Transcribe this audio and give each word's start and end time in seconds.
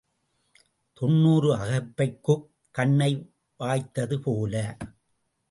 தொன்னூறு 0.93 1.55
அகப்பைக்குக் 1.55 2.49
கணை 2.71 3.31
வாய்த்தது 3.59 4.17
போல. 4.17 4.77